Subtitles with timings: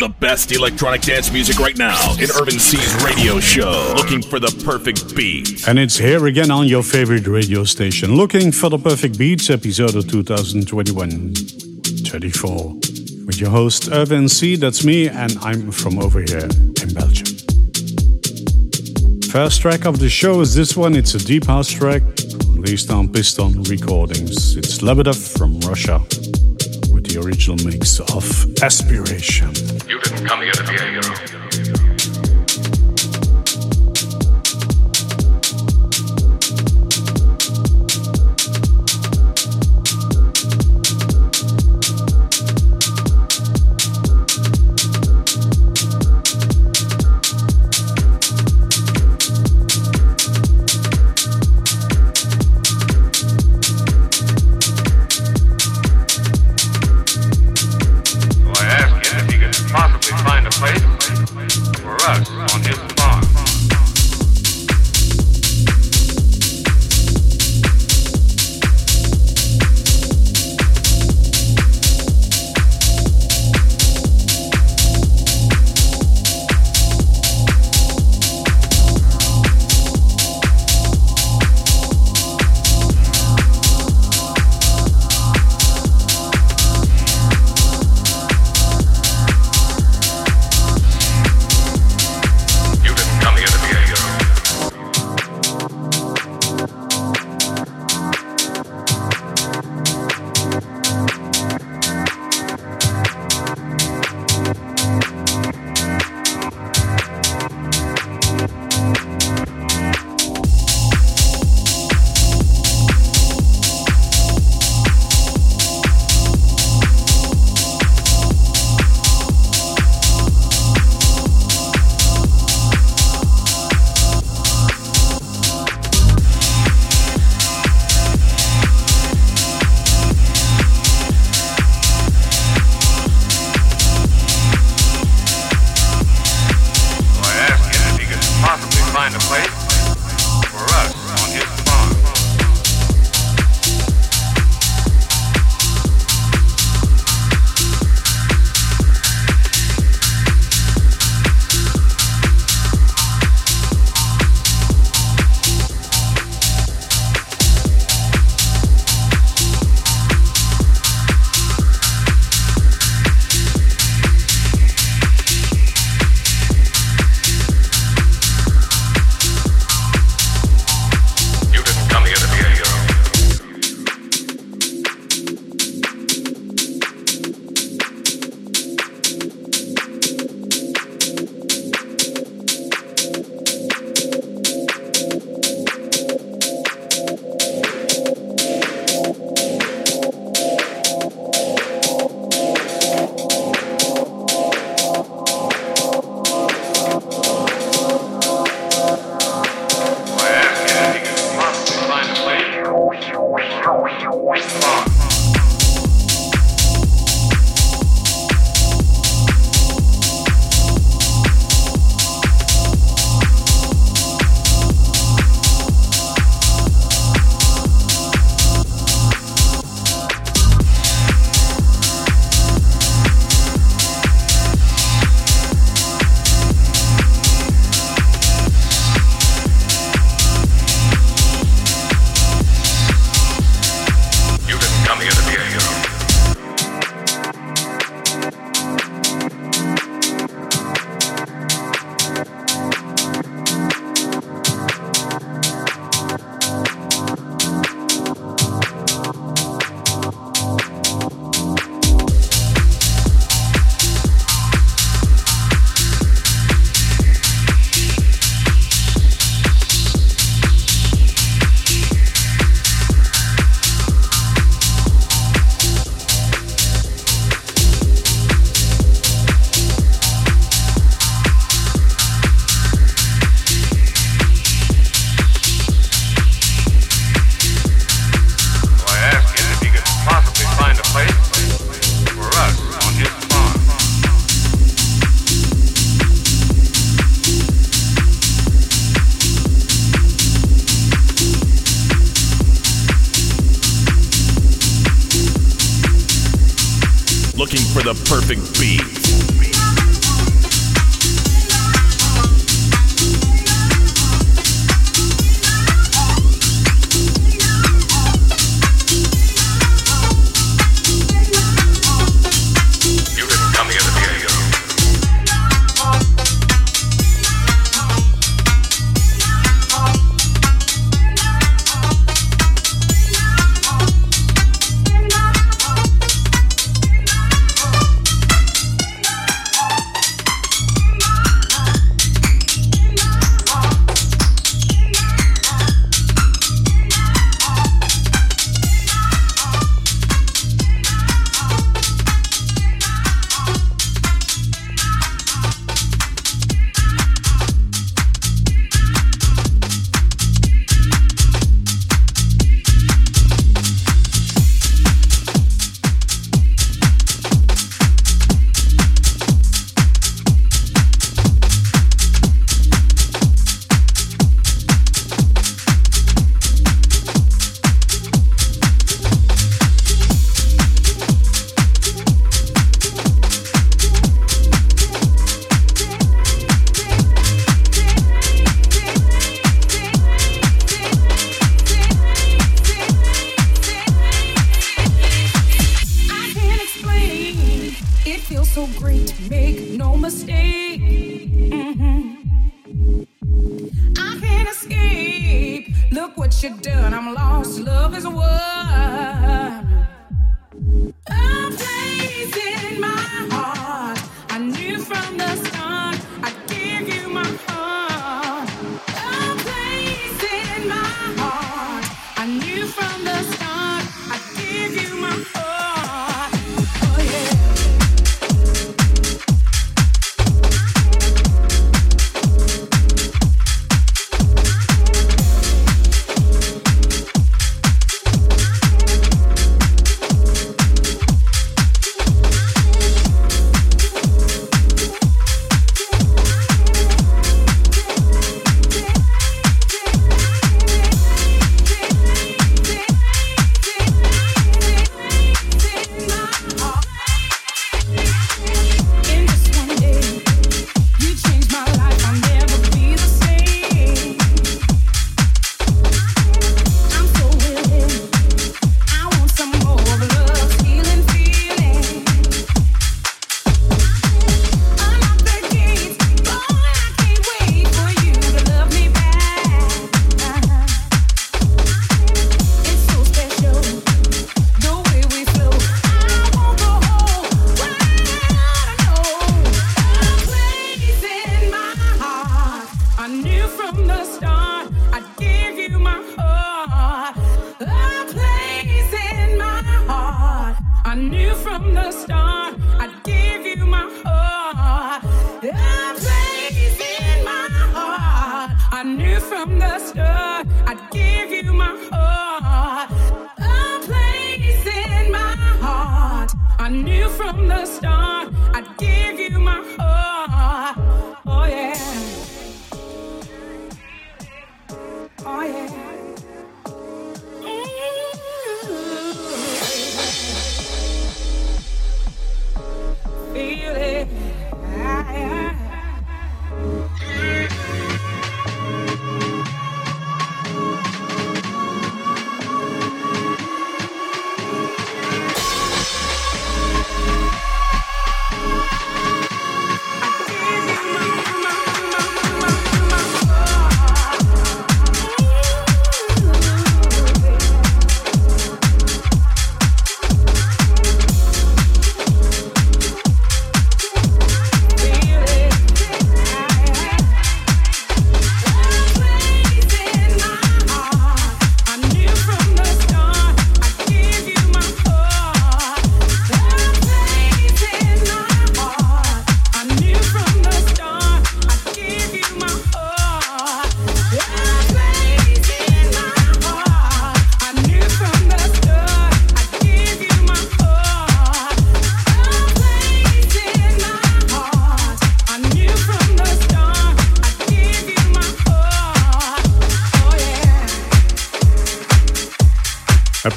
[0.00, 3.92] The best electronic dance music right now in Irvin C's radio show.
[3.98, 5.68] Looking for the perfect beat.
[5.68, 8.16] And it's here again on your favorite radio station.
[8.16, 12.74] Looking for the perfect beats, episode of 2021 34.
[13.26, 14.56] With your host, Irvin C.
[14.56, 17.36] That's me, and I'm from over here in Belgium.
[19.30, 20.96] First track of the show is this one.
[20.96, 22.02] It's a deep house track
[22.48, 24.56] released on Piston Recordings.
[24.56, 26.00] It's Lebedev from Russia
[27.12, 29.52] the original mix of Aspiration.
[29.88, 31.39] You didn't come here to be a hero.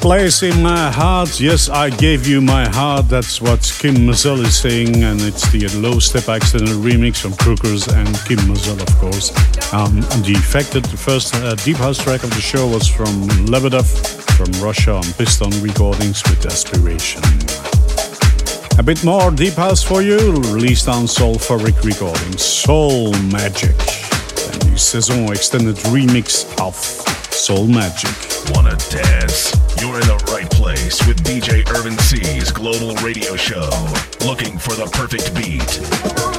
[0.04, 1.40] Place in my heart.
[1.40, 3.08] Yes, I gave you my heart.
[3.08, 7.88] That's what Kim Mazel is saying, and it's the Low Step Accident remix from Crookers
[7.88, 9.32] and Kim Mazel, of course.
[9.72, 13.14] Um, Defected, the first uh, Deep House track of the show was from
[13.48, 13.88] Lebedev
[14.36, 17.22] from Russia on Piston Recordings with Aspiration.
[18.78, 20.18] A bit more Deep House for you,
[20.52, 23.78] released on Soulfuric Recordings, Soul Magic,
[24.52, 26.74] and the Saison extended remix of
[27.32, 28.12] Soul Magic.
[28.54, 29.63] Wanna dance?
[29.84, 33.68] You're in the right place with DJ Irvin C's global radio show.
[34.24, 36.33] Looking for the perfect beat.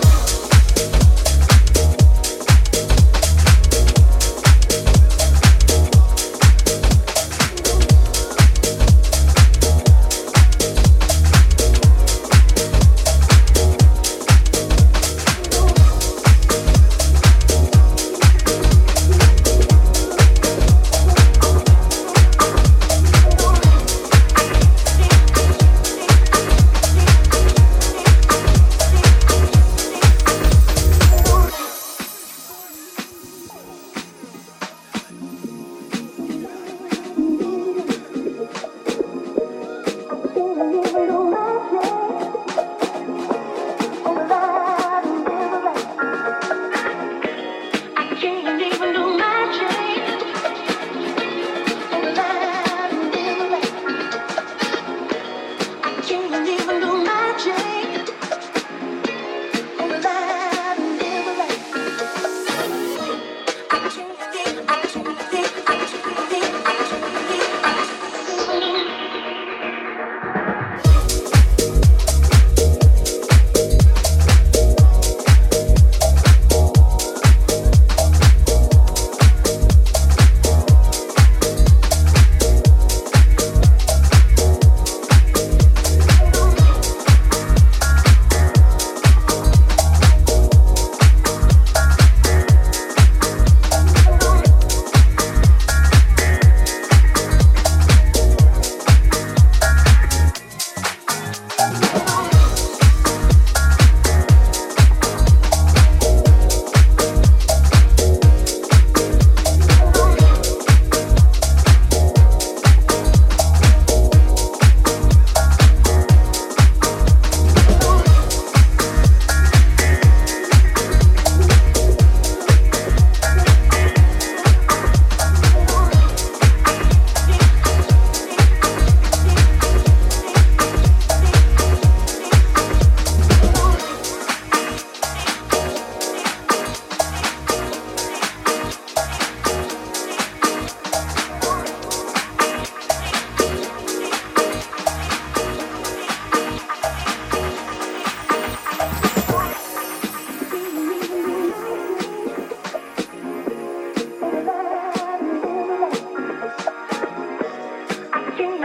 [158.38, 158.65] thinking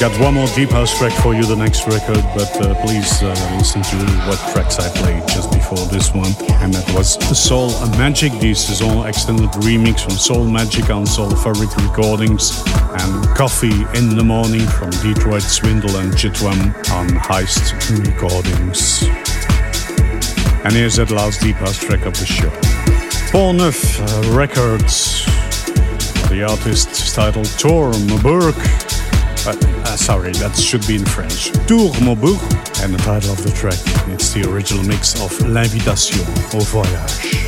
[0.00, 3.30] Got one more deep house track for you, the next record, but uh, please uh,
[3.56, 3.96] listen to
[4.28, 6.30] what tracks I played just before this one.
[6.60, 8.30] And that was Soul Magic.
[8.32, 12.62] This is all extended remix from Soul Magic on Soulfuric Recordings
[13.00, 17.72] and Coffee in the Morning from Detroit Swindle and Chitwam on Heist
[18.04, 19.04] Recordings.
[20.64, 22.50] And here's that last deep house track of the show.
[23.32, 25.24] Pont Neuf uh, Records.
[26.28, 28.54] The artist is titled Tor Maburg.
[29.94, 31.52] Uh, sorry, that should be in French.
[31.68, 32.40] Tour Maubourg.
[32.82, 33.78] And the title of the track,
[34.08, 36.18] it's the original mix of L'Invitation
[36.52, 37.43] au Voyage.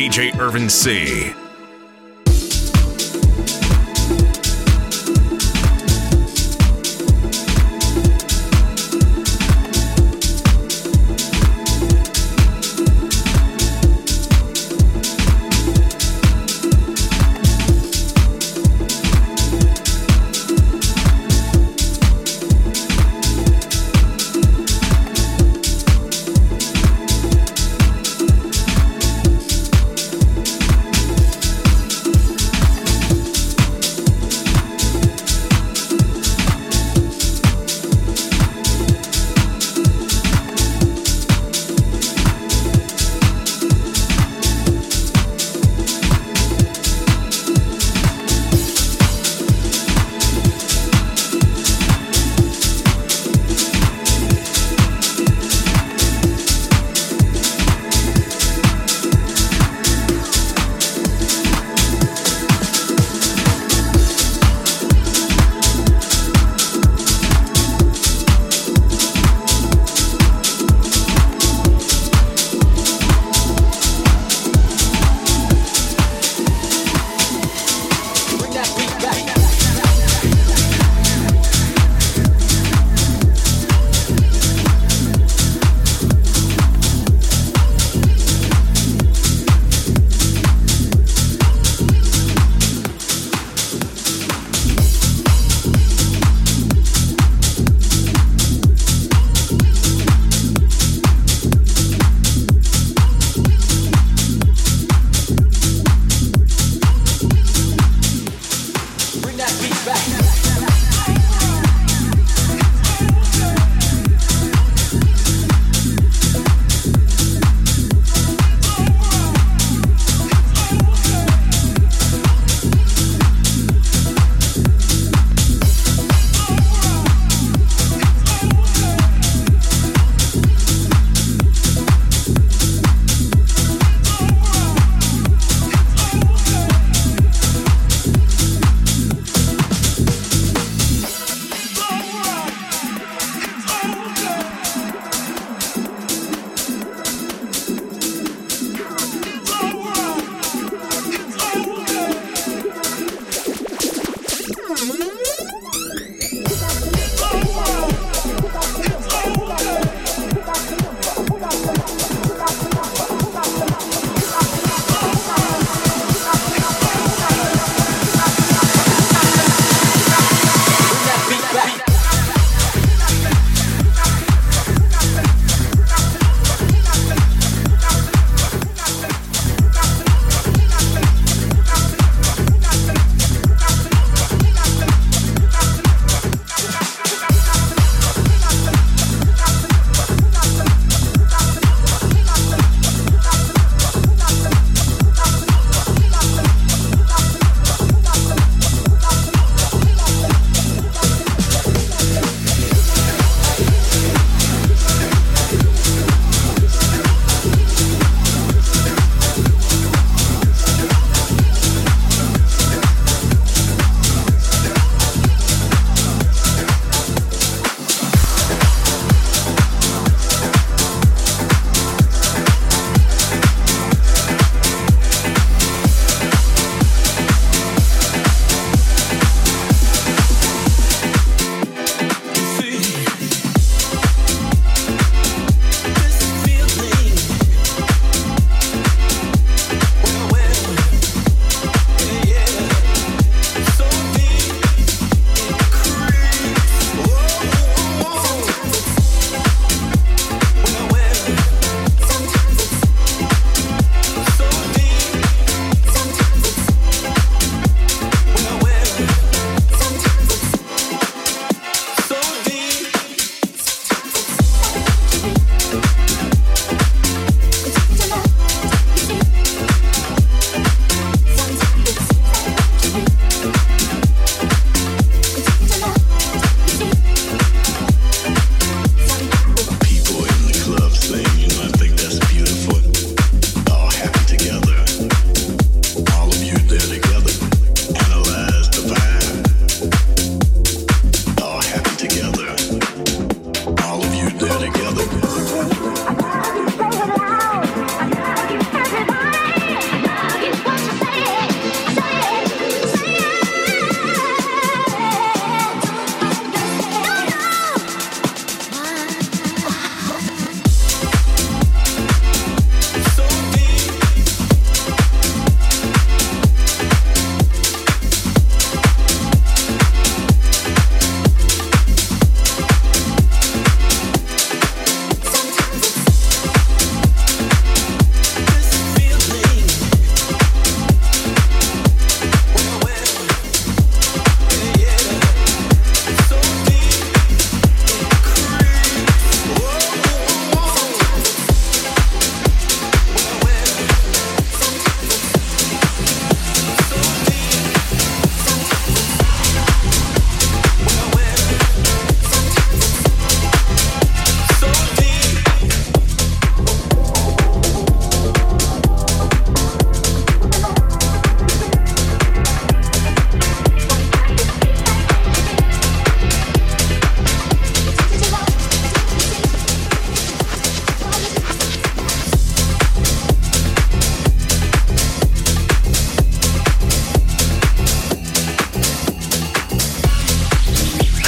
[0.00, 1.39] DJ Irvin C.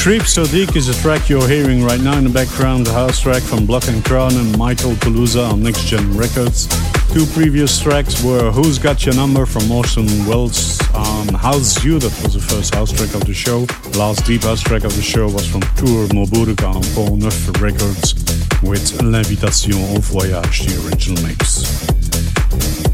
[0.03, 3.41] Creep Sodiq is a track you're hearing right now in the background, the house track
[3.41, 6.67] from Block and Crown and Michael Kaluza on Next Gen Records.
[7.13, 12.01] Two previous tracks were Who's Got Your Number from Orson Welles um, on House You,
[12.01, 13.65] that was the first house track of the show.
[13.97, 18.15] last deep house track of the show was from Tour Moburka on Pont Neuf Records
[18.61, 21.87] with L'Invitation au Voyage, the original mix.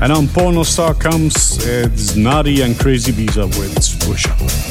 [0.02, 4.67] And on Porno Star comes, it's Nadi and Crazy Bees with Push Up.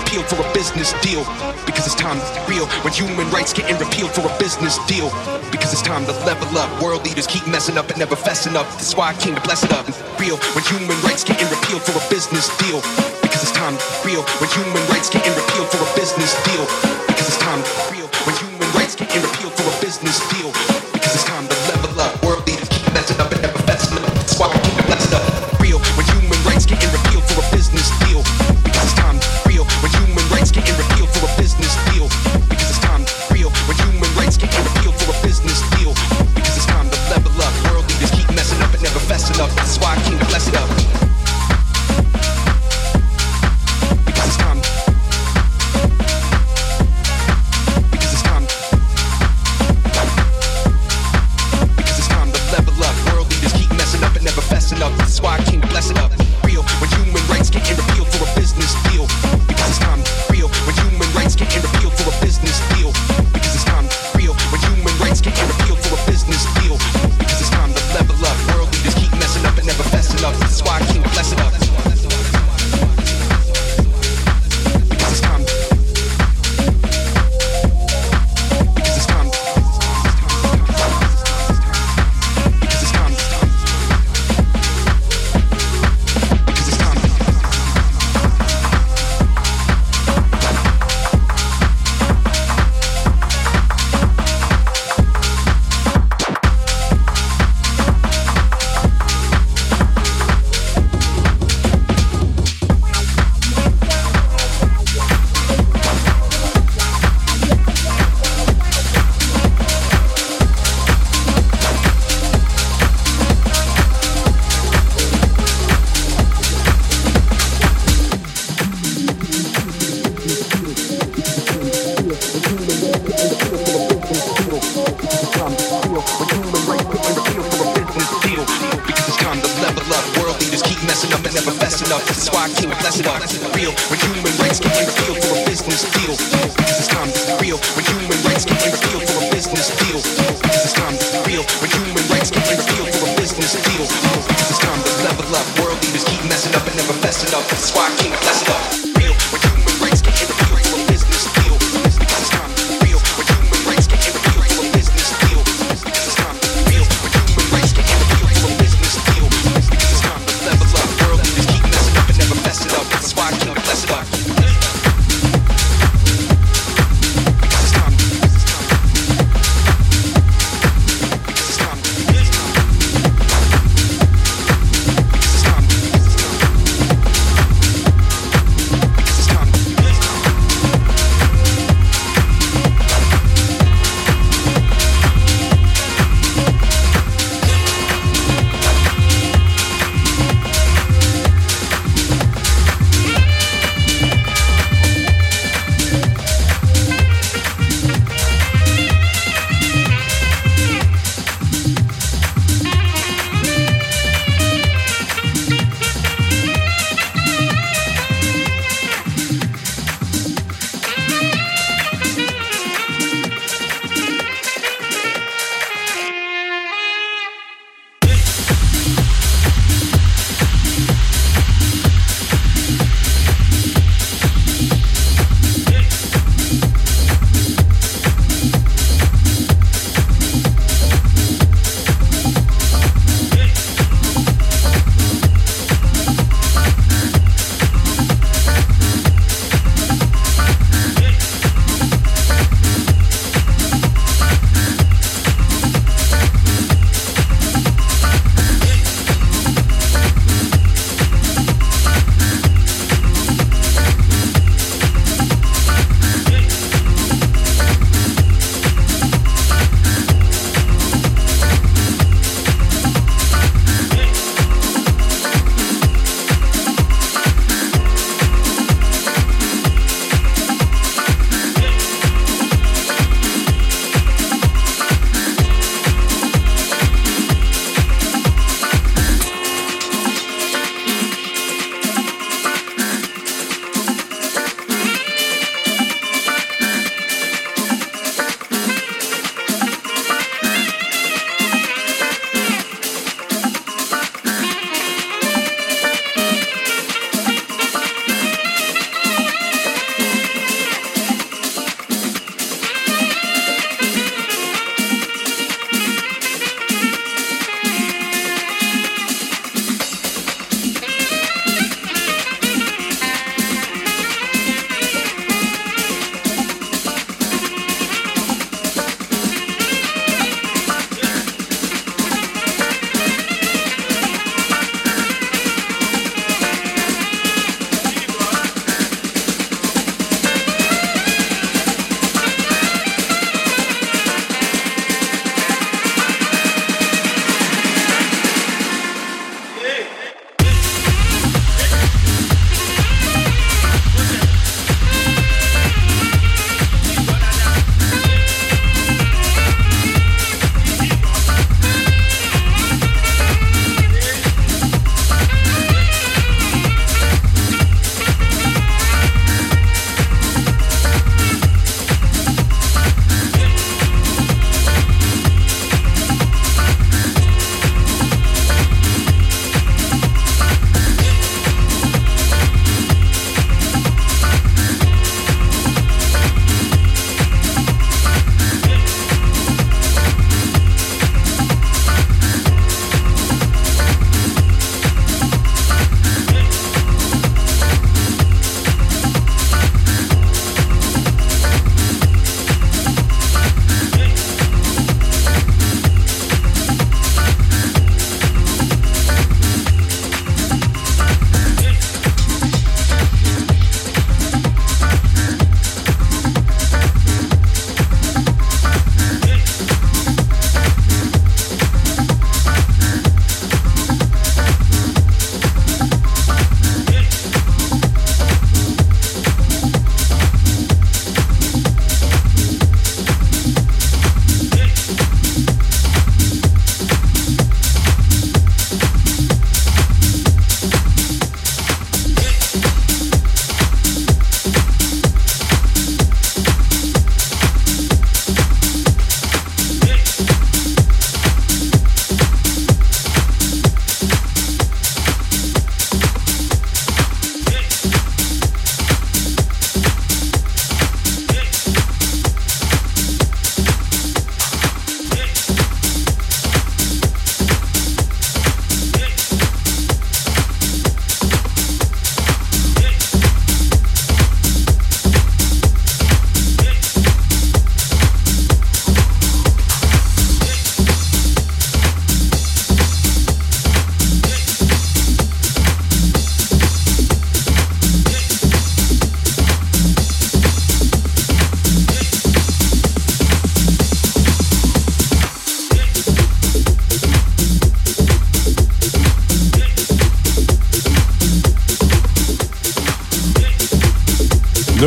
[0.00, 1.22] repealed for a business deal
[1.66, 2.66] because it's time to real.
[2.82, 5.10] When human rights getting repealed for a business deal
[5.52, 6.68] because it's time to level up.
[6.82, 8.66] World leaders keep messing up and never fessing up.
[8.80, 9.86] That's why I came to bless it up.
[10.18, 12.80] Real when human rights getting repealed for a business deal
[13.22, 14.22] because it's time to real.
[14.40, 16.64] When human rights getting repealed for a business deal
[17.06, 18.08] because it's time to real.
[18.24, 20.79] When human rights getting repealed for a business deal.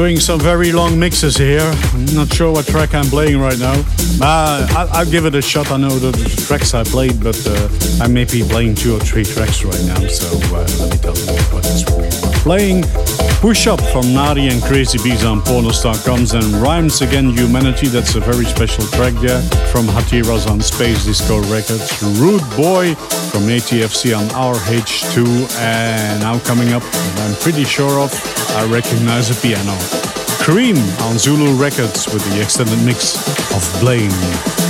[0.04, 1.62] Doing some very long mixes here.
[1.94, 3.86] I'm not sure what track I'm playing right now.
[4.20, 5.72] Uh, I'll, I'll, give it a shot.
[5.72, 9.00] I know the, the tracks I played, but uh, I may be playing two or
[9.00, 10.06] three tracks right now.
[10.08, 11.24] So uh, let me tell you
[11.54, 11.64] what
[11.96, 12.12] week.
[12.44, 12.84] Playing
[13.44, 17.88] Push Up from Nadi and Crazy Bees on Pornos.coms and Rhymes Again Humanity.
[17.88, 21.92] That's a very special track there from Hatiras on Space Disco Records.
[22.22, 25.60] Rude Boy from ATFC on RH2.
[25.60, 28.14] And now coming up, I'm pretty sure of,
[28.56, 29.78] I recognize a piano.
[30.42, 33.18] Cream on Zulu Records with the extended mix
[33.52, 34.63] of Blame.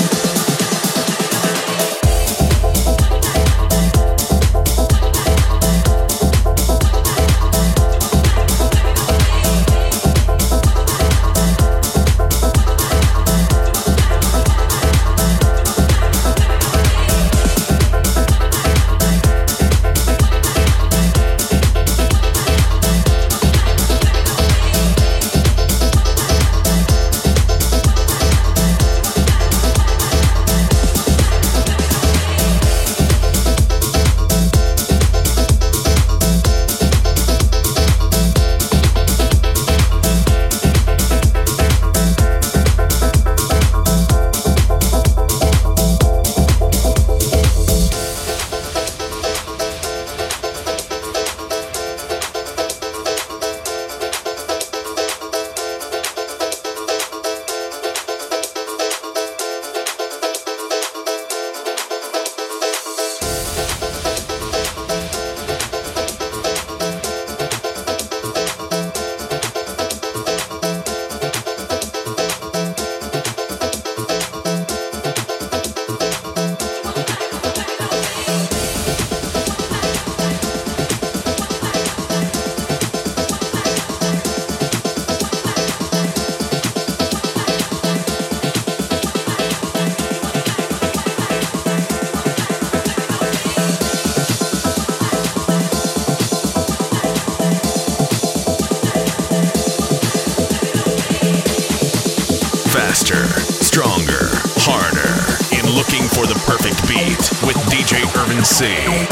[108.53, 109.02] Você.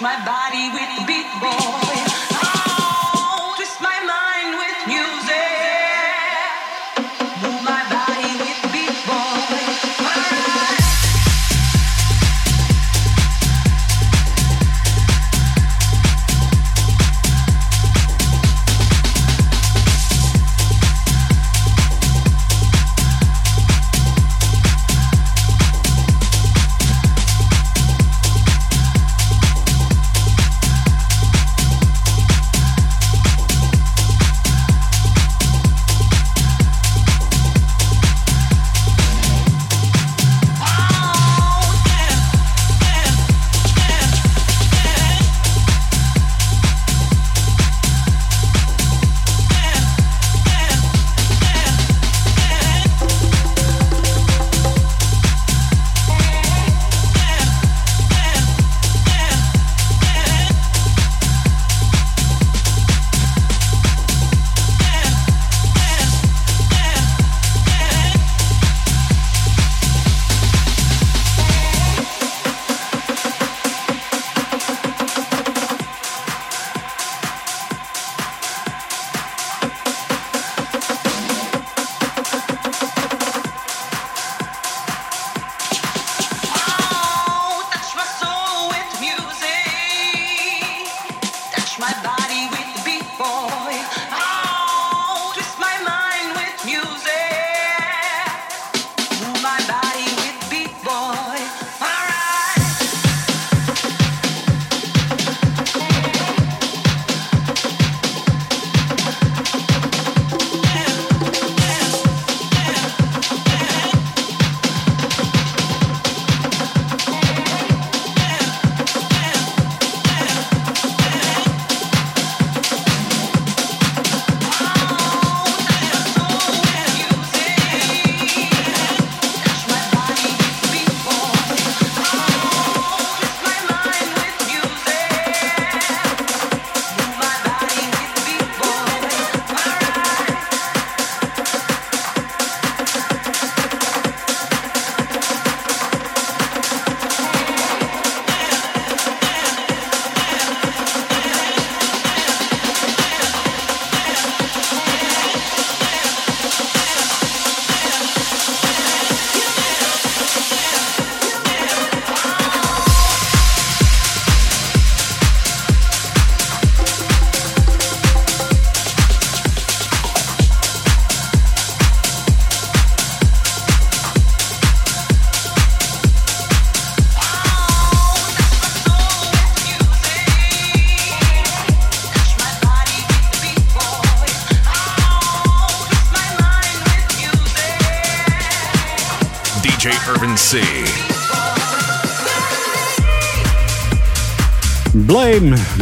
[0.00, 2.49] my body with the big boy.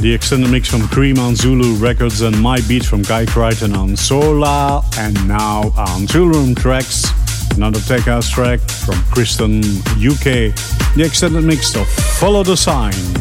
[0.01, 3.97] The extended mix from Cream on Zulu Records and My Beat from Guy Crichton on
[3.97, 7.05] Solar, and now on Room Tracks,
[7.57, 9.59] another Tech House track from Kristen
[9.97, 10.55] UK,
[10.95, 13.18] the extended mix of Follow the Sign.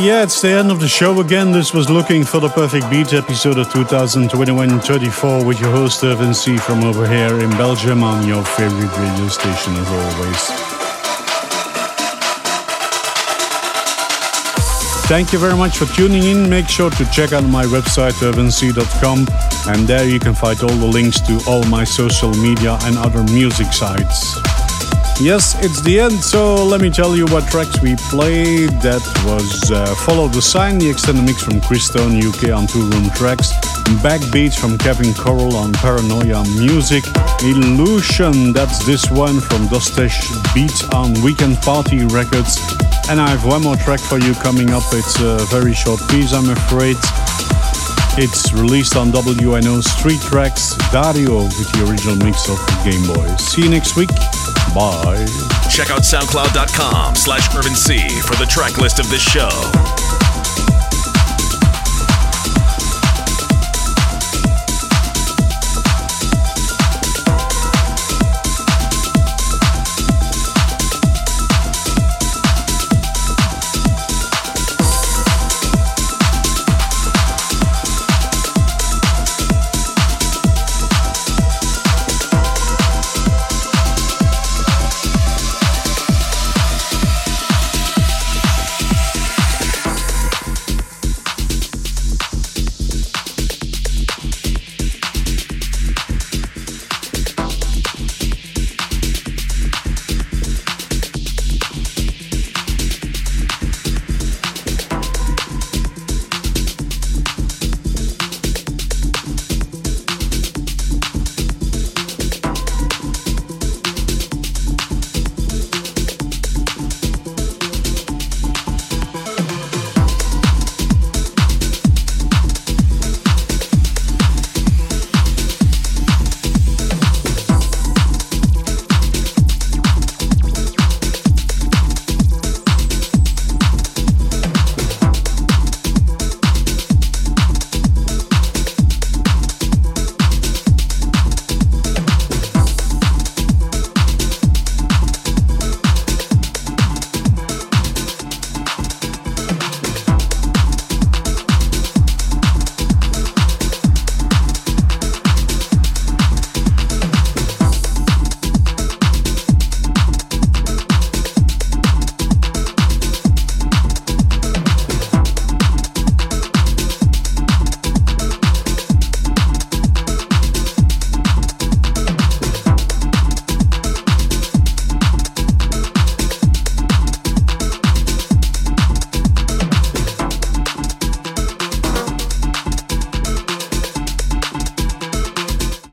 [0.00, 1.52] Yeah, it's the end of the show again.
[1.52, 6.34] This was Looking for the Perfect Beat, episode of 2021 34, with your host, Irvin
[6.34, 6.56] C.
[6.56, 10.78] from over here in Belgium on your favorite radio station, as always.
[15.08, 16.50] Thank you very much for tuning in.
[16.50, 19.26] Make sure to check out my website, irvinc.com,
[19.68, 23.22] and there you can find all the links to all my social media and other
[23.32, 24.57] music sites.
[25.20, 28.70] Yes, it's the end, so let me tell you what tracks we played.
[28.86, 33.10] That was uh, Follow the Sign, the extended mix from Stone UK on two room
[33.18, 33.50] tracks.
[33.98, 37.02] Backbeats from Kevin Coral on Paranoia Music.
[37.42, 40.22] Illusion, that's this one from Dostesh
[40.54, 42.62] Beats on Weekend Party Records.
[43.10, 44.84] And I have one more track for you coming up.
[44.92, 46.94] It's a very short piece, I'm afraid.
[48.22, 53.26] It's released on WNO Street Tracks, Dario with the original mix of Game Boy.
[53.36, 54.10] See you next week.
[54.74, 55.26] Bye.
[55.70, 59.48] Check out soundcloud.com slash Irvin C for the track list of this show.